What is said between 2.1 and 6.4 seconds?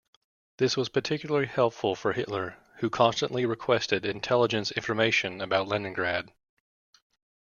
Hitler, who constantly requested intelligence information about Leningrad.